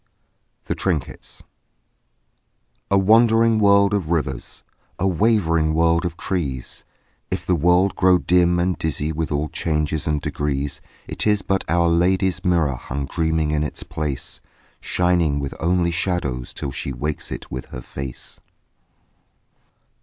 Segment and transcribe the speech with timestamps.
[0.65, 1.43] THE TRINKETS
[2.89, 4.63] A wandering world of rivers,
[4.97, 6.83] A wavering world of trees,
[7.29, 11.63] If the world grow dim and dizzy With all changes and degrees, It is but
[11.69, 14.41] Our Lady's mirror Hung dreaming in its place,
[14.79, 18.39] Shining with only shadows Till she wakes it with her face.